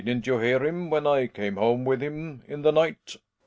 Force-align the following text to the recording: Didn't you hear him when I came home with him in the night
Didn't 0.03 0.25
you 0.25 0.39
hear 0.39 0.65
him 0.65 0.89
when 0.89 1.05
I 1.05 1.27
came 1.27 1.57
home 1.57 1.85
with 1.85 2.01
him 2.01 2.41
in 2.47 2.63
the 2.63 2.71
night 2.71 3.17